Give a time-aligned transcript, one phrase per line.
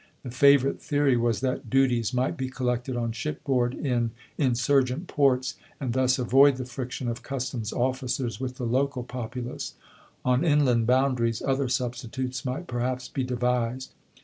[0.23, 5.93] The favorite theory was that duties might be collected on shipboard in insurgent ports, and
[5.93, 9.75] thus avoid the friction of customs officers with the local populace.
[10.25, 13.93] On inland boundaries other substitutes might perhaps be devised.